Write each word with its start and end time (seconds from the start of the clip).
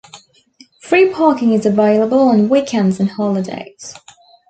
Free 0.81 1.13
parking 1.13 1.53
is 1.53 1.67
available 1.67 2.21
on 2.29 2.49
weekends 2.49 2.99
and 2.99 3.07
holidays. 3.11 3.93